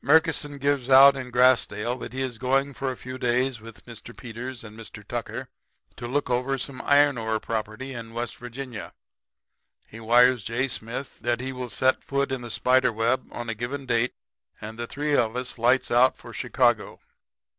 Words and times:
"Murkison 0.00 0.56
gives 0.56 0.88
it 0.88 0.94
out 0.94 1.18
in 1.18 1.30
Grassdale 1.30 1.98
that 2.00 2.14
he 2.14 2.22
is 2.22 2.38
going 2.38 2.72
for 2.72 2.90
a 2.90 2.96
few 2.96 3.18
days 3.18 3.60
with 3.60 3.84
Mr. 3.84 4.16
Peters 4.16 4.64
and 4.64 4.74
Mr. 4.74 5.06
Tucker 5.06 5.50
to 5.96 6.08
look 6.08 6.30
over 6.30 6.56
some 6.56 6.80
iron 6.80 7.18
ore 7.18 7.38
property 7.38 7.92
in 7.92 8.14
West 8.14 8.38
Virginia. 8.38 8.94
He 9.86 10.00
wires 10.00 10.44
J. 10.44 10.68
Smith 10.68 11.18
that 11.20 11.40
he 11.42 11.52
will 11.52 11.68
set 11.68 12.02
foot 12.02 12.32
in 12.32 12.40
the 12.40 12.50
spider 12.50 12.90
web 12.90 13.28
on 13.30 13.50
a 13.50 13.54
given 13.54 13.84
date; 13.84 14.14
and 14.62 14.78
the 14.78 14.86
three 14.86 15.14
of 15.14 15.36
us 15.36 15.58
lights 15.58 15.90
out 15.90 16.16
for 16.16 16.32
Chicago. 16.32 17.00